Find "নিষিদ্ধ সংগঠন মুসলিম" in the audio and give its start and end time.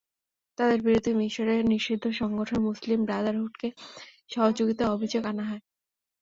1.71-2.99